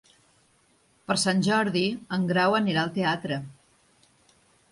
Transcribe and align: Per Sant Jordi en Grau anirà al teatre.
Per 1.09 1.17
Sant 1.23 1.43
Jordi 1.49 1.83
en 2.17 2.25
Grau 2.33 2.57
anirà 2.61 2.85
al 2.87 2.91
teatre. 2.97 3.41